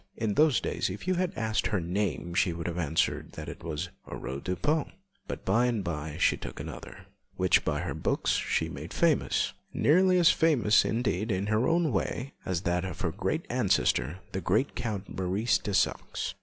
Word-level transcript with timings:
In 0.17 0.33
those 0.33 0.59
days 0.59 0.89
if 0.89 1.07
you 1.07 1.13
had 1.13 1.31
asked 1.35 1.67
her 1.67 1.79
name 1.79 2.33
she 2.33 2.53
would 2.53 2.65
have 2.65 2.79
answered 2.79 3.33
that 3.33 3.47
it 3.47 3.63
was 3.63 3.89
'Aurore 4.07 4.39
Dupin'; 4.43 4.93
but 5.27 5.45
by 5.45 5.67
and 5.67 5.83
bye 5.83 6.17
she 6.19 6.37
took 6.37 6.59
another, 6.59 7.05
which 7.35 7.63
by 7.63 7.81
her 7.81 7.93
books 7.93 8.31
she 8.31 8.67
made 8.67 8.95
famous 8.95 9.53
nearly 9.75 10.17
as 10.17 10.31
famous, 10.31 10.85
indeed, 10.85 11.31
in 11.31 11.43
its 11.43 11.53
own 11.53 11.91
way 11.91 12.33
as 12.47 12.61
that 12.61 12.83
of 12.83 13.01
her 13.01 13.11
great 13.11 13.45
ancestor, 13.47 14.17
the 14.31 14.41
general 14.41 14.63
Count 14.73 15.07
Maurice 15.19 15.59
de 15.59 15.71
Saxe. 15.71 16.33